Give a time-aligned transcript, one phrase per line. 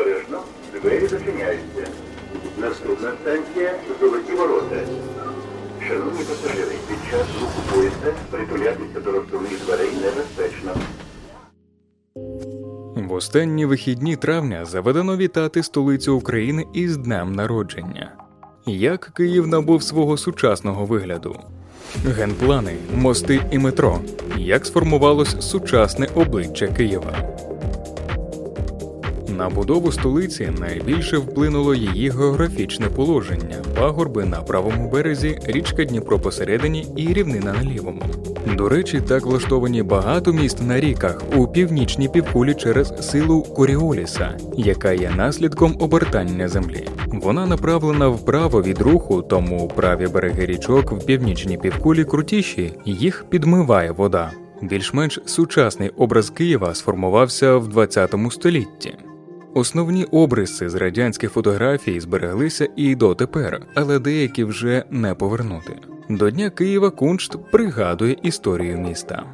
[0.00, 0.38] Обережно,
[0.82, 1.86] двері зачиняються.
[2.58, 4.76] Наступна станція Золоті ворота.
[5.88, 10.74] Шановні пасажири, під час руху поїзда притулятися до розсувних дверей небезпечно.
[12.96, 18.12] В останні вихідні травня заведено вітати столицю України із днем народження.
[18.66, 21.36] Як Київ набув свого сучасного вигляду,
[22.04, 24.00] генплани, мости і метро,
[24.36, 27.40] як сформувалось сучасне обличчя Києва.
[29.36, 36.86] На будову столиці найбільше вплинуло її географічне положення, пагорби на правому березі, річка Дніпро посередині
[36.96, 38.02] і рівнина на лівому.
[38.56, 44.92] До речі, так влаштовані багато міст на ріках у північній півкулі через силу Коріоліса, яка
[44.92, 46.88] є наслідком обертання землі.
[47.06, 53.92] Вона направлена вправо від руху, тому праві береги річок в північній півкулі крутіші, їх підмиває
[53.92, 54.30] вода.
[54.62, 58.94] Більш-менш сучасний образ Києва сформувався в 20 столітті.
[59.54, 65.76] Основні обриси з радянських фотографій збереглися і дотепер, але деякі вже не повернути.
[66.08, 69.24] До Дня Києва Куншт пригадує історію міста.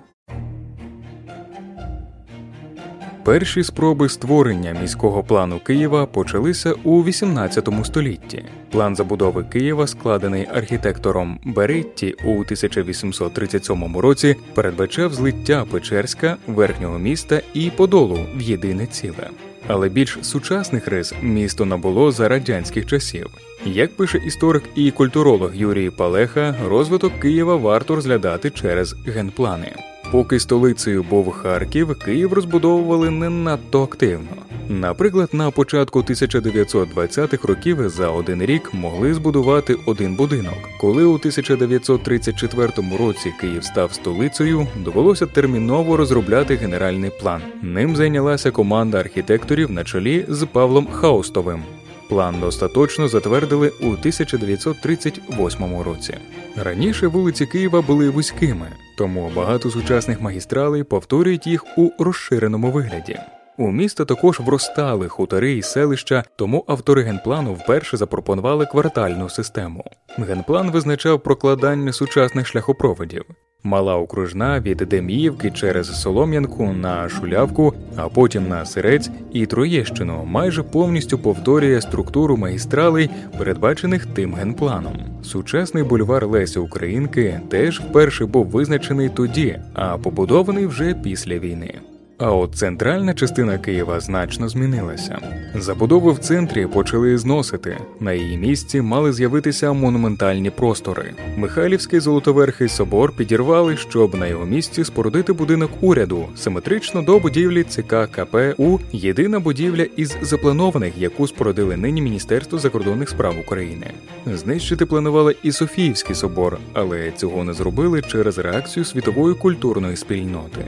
[3.25, 8.45] Перші спроби створення міського плану Києва почалися у XVIII столітті.
[8.71, 17.71] План забудови Києва, складений архітектором Беретті у 1837 році, передбачав злиття Печерська, верхнього міста і
[17.71, 19.31] Подолу в єдине ціле.
[19.69, 23.27] Але більш сучасних рис місто набуло за радянських часів.
[23.65, 29.73] Як пише історик і культуролог Юрій Палеха, розвиток Києва варто розглядати через генплани.
[30.13, 34.46] Поки столицею був Харків, Київ розбудовували не надто активно.
[34.69, 40.55] Наприклад, на початку 1920-х років за один рік могли збудувати один будинок.
[40.81, 47.43] Коли у 1934 році Київ став столицею, довелося терміново розробляти генеральний план.
[47.63, 51.63] Ним зайнялася команда архітекторів на чолі з Павлом Хаустовим.
[52.09, 56.15] План остаточно затвердили у 1938 році.
[56.57, 58.69] Раніше вулиці Києва були вузькими,
[58.99, 63.19] тому багато сучасних магістралей повторюють їх у розширеному вигляді.
[63.59, 69.85] У місто також вростали хутори і селища, тому автори генплану вперше запропонували квартальну систему.
[70.19, 73.25] Генплан визначав прокладання сучасних шляхопроводів.
[73.63, 80.63] Мала окружна від Деміївки через Солом'янку на Шулявку, а потім на Сирець і Троєщину майже
[80.63, 84.97] повністю повторює структуру магістралей, передбачених тим генпланом.
[85.23, 91.75] Сучасний бульвар Лесі Українки теж вперше був визначений тоді, а побудований вже після війни.
[92.19, 95.19] А от центральна частина Києва значно змінилася.
[95.55, 97.79] Забудови в центрі почали зносити.
[98.01, 101.15] На її місці мали з'явитися монументальні простори.
[101.37, 107.95] Михайлівський золотоверхий собор підірвали, щоб на його місці спорудити будинок уряду, симетрично до будівлі ЦК
[108.11, 113.87] КП У єдина будівля із запланованих, яку спорудили нині Міністерство закордонних справ України.
[114.27, 120.65] Знищити планували і Софіївський собор, але цього не зробили через реакцію світової культурної спільноти.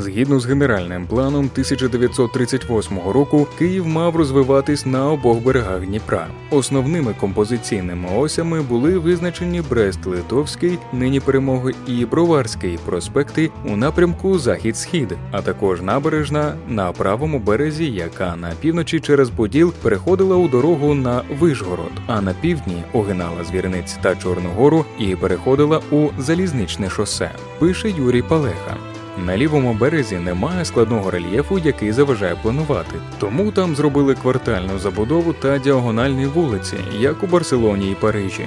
[0.00, 6.26] Згідно з генеральним планом 1938 року, Київ мав розвиватись на обох берегах Дніпра.
[6.50, 15.42] Основними композиційними осями були визначені Брест-Литовський, нині перемоги і Броварський проспекти у напрямку Захід-Схід, а
[15.42, 21.92] також набережна на правому березі, яка на півночі через Поділ переходила у дорогу на Вишгород,
[22.06, 27.30] а на півдні огинала Звірниць та Чорногору і переходила у залізничне шосе.
[27.58, 28.95] Пише Юрій Палеха.
[29.24, 35.58] На лівому березі немає складного рельєфу, який заважає планувати, тому там зробили квартальну забудову та
[35.58, 38.44] діагональні вулиці, як у Барселоні і Парижі.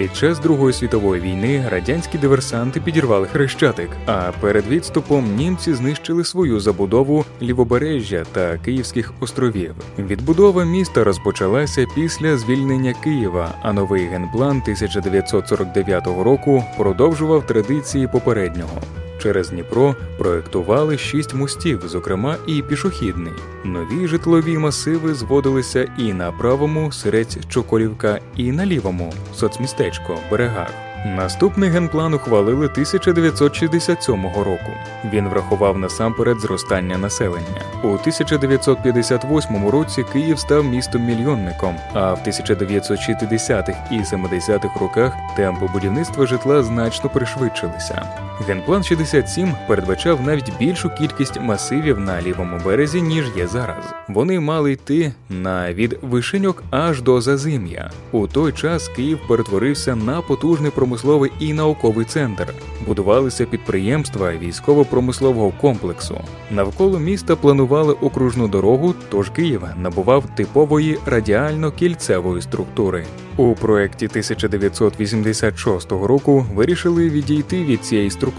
[0.00, 6.60] Під час Другої світової війни радянські диверсанти підірвали хрещатик, а перед відступом німці знищили свою
[6.60, 9.74] забудову лівобережжя та Київських островів.
[9.98, 18.80] Відбудова міста розпочалася після звільнення Києва, а новий генплан 1949 року продовжував традиції попереднього.
[19.22, 23.32] Через Дніпро проектували шість мостів, зокрема і пішохідний.
[23.64, 30.70] Нові житлові масиви зводилися і на правому Сирець Чоколівка, і на лівому соцмістечко берегах.
[31.06, 34.72] Наступний генплан ухвалили 1967 року.
[35.12, 37.62] Він врахував насамперед зростання населення.
[37.82, 46.62] У 1958 році Київ став містом-мільйонником, а в 1960-х і 70-х роках темпи будівництва житла
[46.62, 48.29] значно пришвидшилися.
[48.46, 53.84] Генплан 67 передбачав навіть більшу кількість масивів на лівому березі, ніж є зараз.
[54.08, 57.90] Вони мали йти на від вишеньок аж до зазим'я.
[58.12, 62.54] У той час Київ перетворився на потужний промисловий і науковий центр.
[62.86, 66.20] Будувалися підприємства військово-промислового комплексу.
[66.50, 73.04] Навколо міста планували окружну дорогу, тож Київ набував типової радіально-кільцевої структури.
[73.36, 78.29] У проєкті 1986 року вирішили відійти від цієї структури.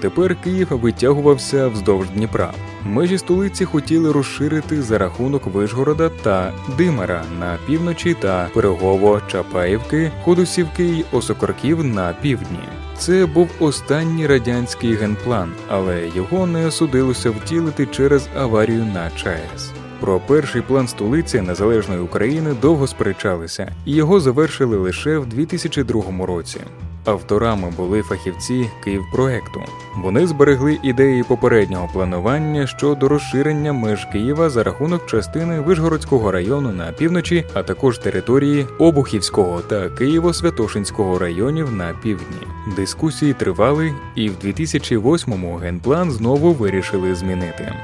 [0.00, 2.52] Тепер Київ витягувався вздовж Дніпра.
[2.84, 10.84] Межі столиці хотіли розширити за рахунок Вишгорода та Димара на півночі та Пирогово Чапаївки, Ходусівки
[10.84, 12.68] й Осокорків на півдні.
[12.98, 19.72] Це був останній радянський генплан, але його не судилося втілити через аварію на ЧАЕС.
[20.00, 26.60] Про перший план столиці незалежної України довго сперечалися, і його завершили лише в 2002 році.
[27.04, 29.62] Авторами були фахівці Київпроекту.
[29.96, 36.92] Вони зберегли ідеї попереднього планування щодо розширення меж Києва за рахунок частини Вишгородського району на
[36.92, 42.46] півночі, а також території Обухівського та Києво-Святошинського районів на півдні.
[42.76, 47.74] Дискусії тривали, і в 2008-му генплан знову вирішили змінити.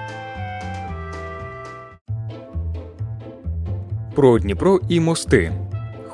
[4.15, 5.53] Про Дніпро і мости.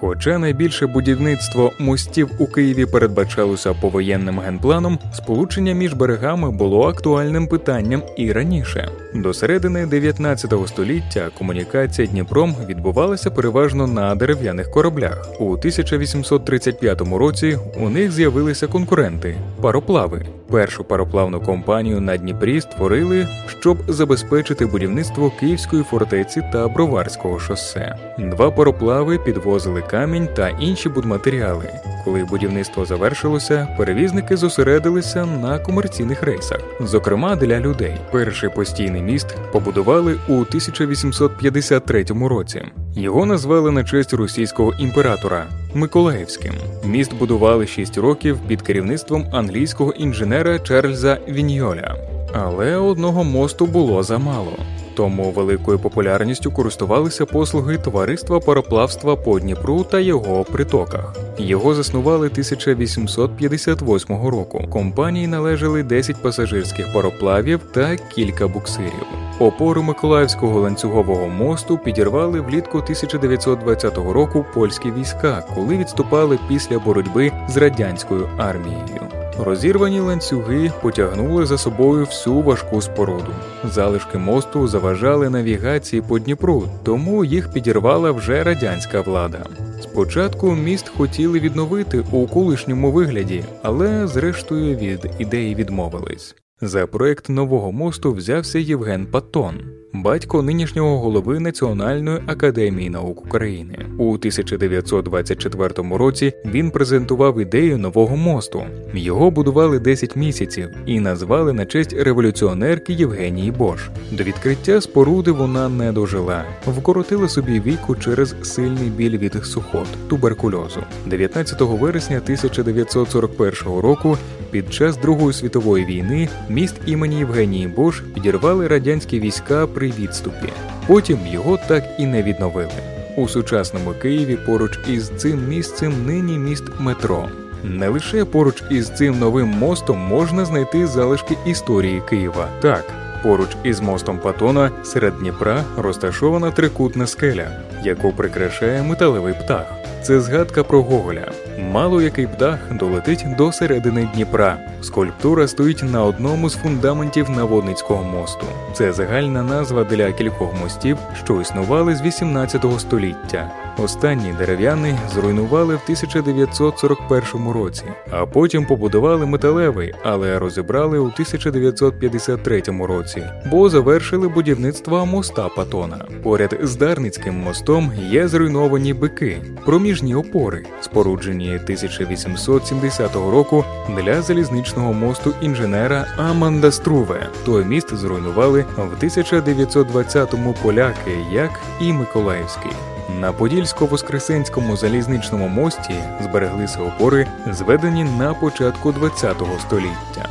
[0.01, 8.03] Хоча найбільше будівництво мостів у Києві передбачалося повоєнним генпланом, сполучення між берегами було актуальним питанням
[8.17, 8.89] і раніше.
[9.23, 15.29] До середини 19 століття комунікація Дніпром відбувалася переважно на дерев'яних кораблях.
[15.41, 20.27] У 1835 році у них з'явилися конкуренти пароплави.
[20.51, 23.29] Першу пароплавну компанію на Дніпрі створили,
[23.61, 27.97] щоб забезпечити будівництво Київської фортеці та Броварського шосе.
[28.19, 31.96] Два пароплави підвозили камінь та інші будматеріали.
[32.07, 37.95] Коли будівництво завершилося, перевізники зосередилися на комерційних рейсах, зокрема для людей.
[38.13, 42.63] Перший постійний міст побудували у 1853 році.
[42.95, 46.53] Його назвали на честь російського імператора Миколаївським.
[46.85, 51.97] Міст будували 6 років під керівництвом англійського інженера Чарльза Віньоля.
[52.35, 54.53] Але одного мосту було замало.
[54.97, 61.15] Тому великою популярністю користувалися послуги товариства пароплавства по Дніпру та його притоках.
[61.39, 64.65] Його заснували 1858 року.
[64.71, 69.07] Компанії належали 10 пасажирських пароплавів та кілька буксирів.
[69.39, 77.57] Опору Миколаївського ланцюгового мосту підірвали влітку 1920 року польські війська, коли відступали після боротьби з
[77.57, 79.06] радянською армією.
[79.39, 83.35] Розірвані ланцюги потягнули за собою всю важку споруду.
[83.65, 89.47] Залишки мосту заважали навігації по Дніпру, тому їх підірвала вже радянська влада.
[89.83, 96.35] Спочатку міст хотіли відновити у колишньому вигляді, але зрештою від ідеї відмовились.
[96.61, 99.55] За проект нового мосту взявся Євген Патон,
[99.93, 103.87] батько нинішнього голови Національної академії наук України.
[103.99, 108.63] У 1924 році він презентував ідею нового мосту.
[108.95, 113.89] Його будували 10 місяців і назвали на честь революціонерки Євгенії Бош.
[114.11, 120.81] До відкриття споруди вона не дожила, вкоротила собі віку через сильний біль від сухот, туберкульозу.
[121.07, 124.17] 19 вересня 1941 року.
[124.57, 130.53] Під час Другої світової війни міст імені Євгенії Бош підірвали радянські війська при відступі.
[130.87, 132.71] Потім його так і не відновили.
[133.17, 137.29] У сучасному Києві поруч із цим місцем нині міст метро.
[137.65, 142.49] Не лише поруч із цим новим мостом можна знайти залишки історії Києва.
[142.61, 142.85] Так,
[143.23, 147.51] поруч із мостом Патона серед Дніпра розташована трикутна скеля,
[147.85, 149.67] яку прикрашає металевий птах.
[150.03, 151.33] Це згадка про Гоголя.
[151.59, 154.59] Мало який птах долетить до середини Дніпра.
[154.83, 158.47] Скульптура стоїть на одному з фундаментів Наводницького мосту.
[158.73, 163.53] Це загальна назва для кількох мостів, що існували з 18 століття.
[163.85, 173.23] Останній дерев'яний зруйнували в 1941 році, а потім побудували металевий, але розібрали у 1953 році,
[173.51, 176.05] бо завершили будівництво моста Патона.
[176.23, 185.35] Поряд з Дарницьким мостом є зруйновані бики, проміжні опори, споруджені 1870 року для залізничного мосту
[185.41, 187.29] інженера Аманда Струве.
[187.45, 192.73] Той міст зруйнували в 1920-му поляки, як і Миколаївський.
[193.21, 200.29] На Подільсько-Воскресенському залізничному мості збереглися опори, зведені на початку ХХ століття.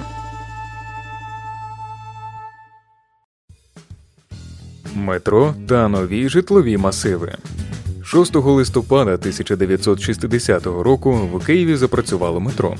[4.96, 7.36] Метро та нові житлові масиви.
[8.16, 12.76] 6 листопада 1960 року в Києві запрацювало метро.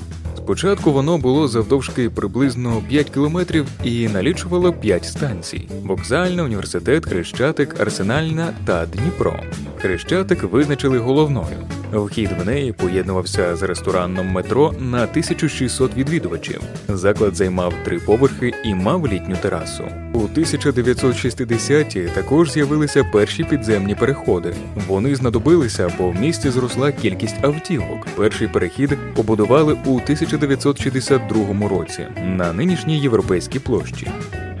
[0.46, 8.54] Спочатку воно було завдовжки приблизно 5 кілометрів і налічувало 5 станцій: вокзальна, університет, Хрещатик, Арсенальна
[8.64, 9.40] та Дніпро.
[9.78, 11.58] Хрещатик визначили головною.
[11.92, 16.60] Вхід в неї поєднувався з рестораном метро на 1600 відвідувачів.
[16.88, 19.84] Заклад займав три поверхи і мав літню терасу.
[20.12, 24.54] У 1960-ті також з'явилися перші підземні переходи.
[24.86, 28.06] Вони знадобилися, бо в місті зросла кількість автівок.
[28.16, 30.00] Перший перехід побудували у
[30.36, 34.08] 1962 році на нинішній європейській площі.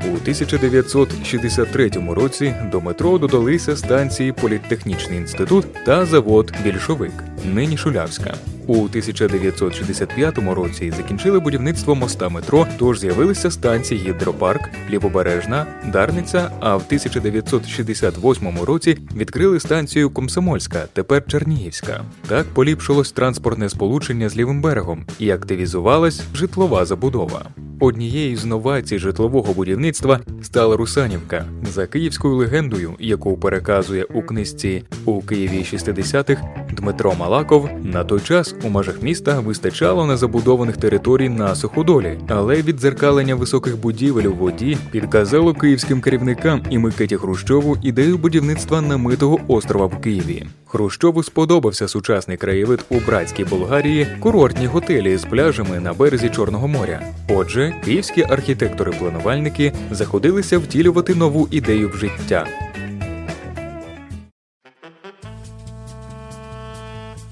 [0.00, 7.12] У 1963 році до метро додалися станції Політехнічний інститут та завод Більшовик,
[7.44, 8.34] нині Шулявська.
[8.66, 16.50] У 1965 році закінчили будівництво моста метро, тож з'явилися станції Гідропарк, Лівобережна, Дарниця.
[16.60, 22.00] А в 1968 році відкрили станцію Комсомольська, тепер Чернігівська.
[22.28, 27.42] Так поліпшилось транспортне сполучення з лівим берегом і активізувалась житлова забудова.
[27.80, 35.22] Однією з новацій житлового будівництва стала Русанівка за київською легендою, яку переказує у книжці у
[35.22, 36.42] Києві 60-х
[36.76, 37.68] Дмитро Малаков.
[37.84, 44.24] На той час у межах міста вистачало незабудованих територій на суходолі, але віддзеркалення високих будівель
[44.24, 50.46] у воді підказало київським керівникам і Микиті Хрущову ідею будівництва намитого острова в Києві.
[50.66, 57.02] Хрущову сподобався сучасний краєвид у братській Болгарії, курортні готелі з пляжами на березі Чорного моря.
[57.28, 62.46] Отже, київські архітектори-планувальники заходилися втілювати нову ідею в життя.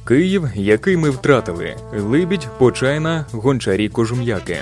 [0.08, 4.56] Київ, який ми втратили, Либідь, Почайна, Гончарі Кожум'яки.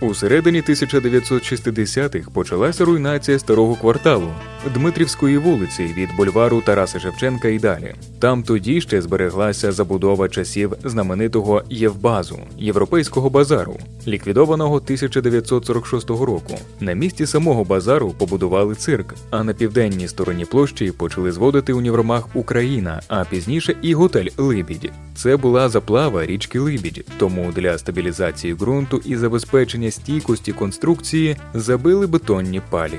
[0.00, 4.28] У середині 1960-х почалася руйнація старого кварталу
[4.70, 7.94] Дмитрівської вулиці від бульвару Тараса Шевченка і далі.
[8.18, 13.76] Там тоді ще збереглася забудова часів знаменитого Євбазу європейського базару,
[14.06, 16.58] ліквідованого 1946 року.
[16.80, 23.02] На місці самого базару побудували цирк, а на південній стороні площі почали зводити універмаг Україна,
[23.08, 24.92] а пізніше і готель Либідь.
[25.14, 32.62] Це була заплава річки Либідь, тому для стабілізації ґрунту і забезпечення стійкості конструкції забили бетонні
[32.70, 32.98] палі.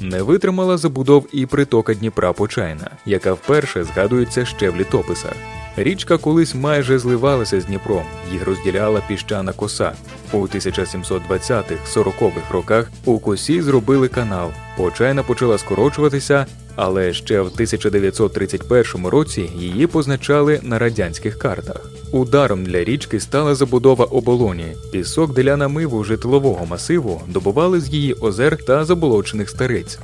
[0.00, 5.32] Не витримала забудов і притока Дніпра Почайна, яка вперше згадується ще в літописах.
[5.76, 9.92] Річка колись майже зливалася з Дніпром, їх розділяла піщана коса.
[10.32, 14.50] У 1720-40-х роках у косі зробили канал.
[14.76, 16.46] Почайна почала скорочуватися,
[16.76, 21.90] але ще в 1931 році її позначали на радянських картах.
[22.12, 24.76] Ударом для річки стала забудова оболоні.
[24.92, 29.98] Пісок для намиву житлового масиву добували з її озер та заболочених стариць,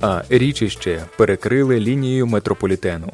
[0.00, 3.12] а річище перекрили лінією метрополітену.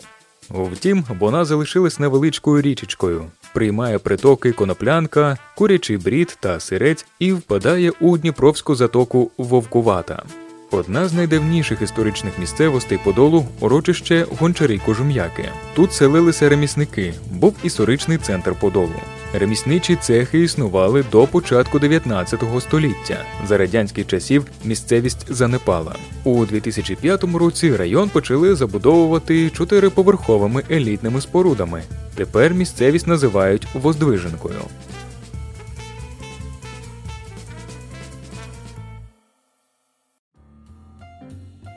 [0.51, 3.25] Втім, вона залишилась невеличкою річечкою,
[3.57, 10.23] приймає притоки коноплянка, курячий брід та сирець і впадає у Дніпровську затоку Вовкувата.
[10.71, 15.49] Одна з найдавніших історичних місцевостей Подолу урочище Гончарі Кожум'яки.
[15.75, 19.01] Тут селилися ремісники, був історичний центр Подолу.
[19.35, 23.19] Ремісничі цехи існували до початку 19 століття.
[23.49, 25.95] За радянських часів місцевість занепала.
[26.25, 31.83] У 2005 році район почали забудовувати чотириповерховими елітними спорудами.
[32.17, 34.61] Тепер місцевість називають Воздвиженкою.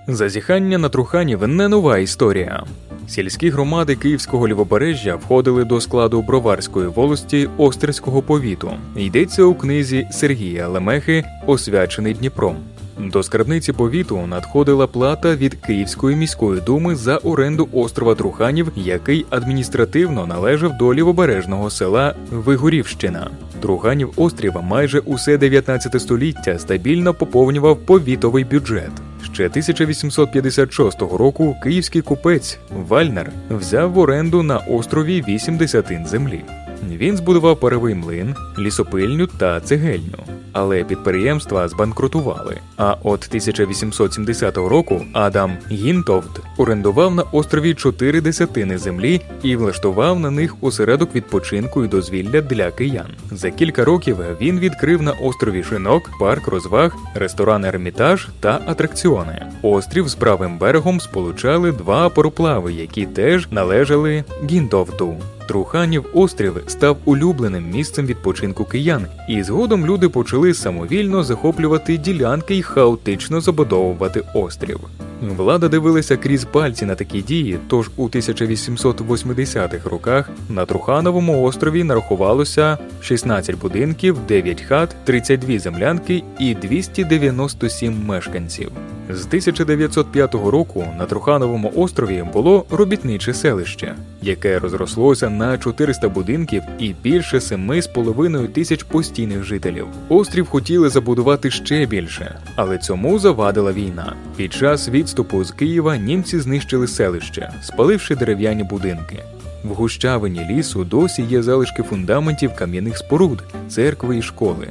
[0.08, 2.64] Зазіхання на Труханів не нова історія.
[3.08, 8.72] Сільські громади Київського лівобережжя входили до складу Броварської волості Острського повіту.
[8.96, 12.56] Йдеться у книзі Сергія Лемехи Освячений Дніпром.
[13.00, 20.28] До скарбниці повіту надходила плата від Київської міської думи за оренду острова Труханів, який адміністративно
[20.28, 23.30] належав до лівобережного села Вигорівщина.
[23.62, 28.92] Труханів острів майже усе 19 століття стабільно поповнював повітовий бюджет.
[29.34, 36.42] Ще 1856 року київський купець Вальнер взяв в оренду на острові 8 десятин землі.
[36.90, 40.19] Він збудував паровий млин, лісопильню та цегельню,
[40.54, 42.58] але підприємства збанкрутували.
[42.78, 50.32] А от 1870 року Адам Гінтовд орендував на острові чотири десятини землі і влаштував на
[50.32, 53.08] них осередок відпочинку і дозвілля для киян.
[53.32, 59.46] За кілька років він відкрив на острові шинок, парк розваг, ресторан Ермітаж та атракціони.
[59.62, 65.16] Острів з правим берегом сполучали два пароплави, які теж належали Гінтовду.
[65.48, 72.62] Труханів острів став улюбленим місцем відпочинку киян, і згодом люди почали самовільно захоплювати ділянки і
[72.62, 74.80] хаотично забудовувати острів.
[75.22, 82.78] Влада дивилася крізь пальці на такі дії, тож у 1880-х роках на Трухановому острові нарахувалося
[83.02, 88.72] 16 будинків, 9 хат, 32 землянки і 297 мешканців.
[89.10, 96.96] З 1905 року на Трухановому острові було робітниче селище, яке розрослося на 400 будинків і
[97.04, 99.88] більше 7,5 тисяч постійних жителів.
[100.10, 104.16] Острів хотіли забудувати ще більше, але цьому завадила війна.
[104.36, 109.24] Під час відступу з Києва німці знищили селище, спаливши дерев'яні будинки.
[109.64, 114.68] В гущавині лісу досі є залишки фундаментів кам'яних споруд, церкви і школи.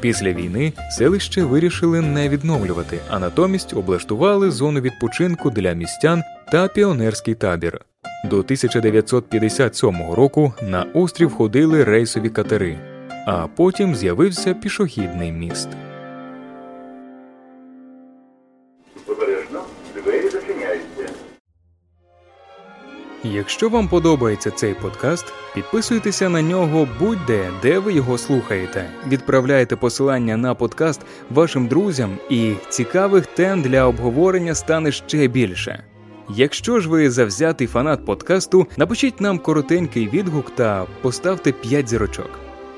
[0.00, 6.22] Після війни селище вирішили не відновлювати, а натомість облаштували зону відпочинку для містян
[6.52, 7.80] та піонерський табір.
[8.24, 12.78] До 1957 року на острів ходили рейсові катери,
[13.26, 15.68] а потім з'явився пішохідний міст.
[23.24, 28.90] Якщо вам подобається цей подкаст, підписуйтеся на нього будь-де, де ви його слухаєте.
[29.08, 31.00] Відправляйте посилання на подкаст
[31.30, 35.84] вашим друзям, і цікавих тем для обговорення стане ще більше.
[36.28, 42.30] Якщо ж ви завзятий фанат подкасту, напишіть нам коротенький відгук та поставте 5 зірочок.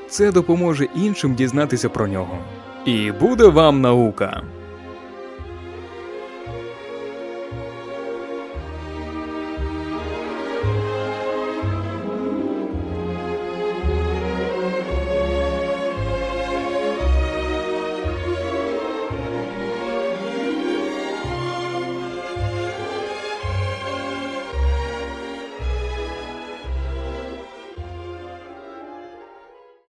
[0.08, 2.38] Це допоможе іншим дізнатися про нього.
[2.86, 4.42] І буде вам наука!